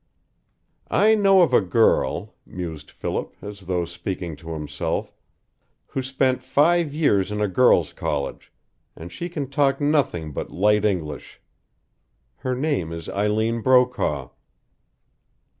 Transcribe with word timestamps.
"I 0.89 1.13
know 1.13 1.43
of 1.43 1.53
a 1.53 1.61
girl," 1.61 2.33
mused 2.43 2.89
Philip, 2.89 3.35
as 3.39 3.59
though 3.59 3.85
speaking 3.85 4.35
to 4.37 4.53
himself, 4.53 5.13
"who 5.85 6.01
spent 6.01 6.41
five 6.41 6.91
years 6.91 7.31
in 7.31 7.39
a 7.39 7.47
girls' 7.47 7.93
college, 7.93 8.51
and 8.95 9.11
she 9.11 9.29
can 9.29 9.47
talk 9.47 9.79
nothing 9.79 10.31
but 10.31 10.49
light 10.49 10.85
English. 10.85 11.39
Her 12.37 12.55
name 12.55 12.91
is 12.91 13.09
Eileen 13.09 13.61
Brokaw." 13.61 14.29